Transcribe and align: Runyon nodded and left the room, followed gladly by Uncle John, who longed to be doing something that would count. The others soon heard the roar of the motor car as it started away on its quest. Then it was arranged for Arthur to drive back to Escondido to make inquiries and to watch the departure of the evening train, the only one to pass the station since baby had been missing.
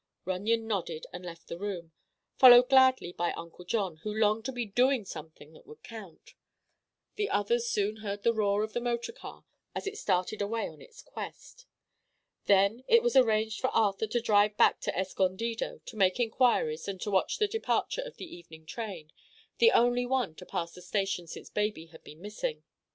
Runyon 0.25 0.65
nodded 0.65 1.05
and 1.13 1.23
left 1.23 1.47
the 1.47 1.59
room, 1.59 1.91
followed 2.35 2.69
gladly 2.69 3.11
by 3.13 3.33
Uncle 3.33 3.63
John, 3.65 3.97
who 3.97 4.11
longed 4.11 4.45
to 4.45 4.51
be 4.51 4.65
doing 4.65 5.05
something 5.05 5.53
that 5.53 5.67
would 5.67 5.83
count. 5.83 6.33
The 7.17 7.29
others 7.29 7.69
soon 7.69 7.97
heard 7.97 8.23
the 8.23 8.33
roar 8.33 8.63
of 8.63 8.73
the 8.73 8.81
motor 8.81 9.11
car 9.11 9.45
as 9.75 9.85
it 9.85 9.99
started 9.99 10.41
away 10.41 10.67
on 10.67 10.81
its 10.81 11.03
quest. 11.03 11.67
Then 12.45 12.83
it 12.87 13.03
was 13.03 13.15
arranged 13.15 13.61
for 13.61 13.69
Arthur 13.75 14.07
to 14.07 14.19
drive 14.21 14.57
back 14.57 14.79
to 14.79 14.97
Escondido 14.97 15.81
to 15.85 15.95
make 15.95 16.19
inquiries 16.19 16.87
and 16.87 16.99
to 17.01 17.11
watch 17.11 17.37
the 17.37 17.47
departure 17.47 18.01
of 18.01 18.17
the 18.17 18.25
evening 18.25 18.65
train, 18.65 19.11
the 19.59 19.69
only 19.71 20.07
one 20.07 20.33
to 20.37 20.47
pass 20.47 20.71
the 20.71 20.81
station 20.81 21.27
since 21.27 21.51
baby 21.51 21.85
had 21.93 22.03
been 22.03 22.23
missing. 22.23 22.63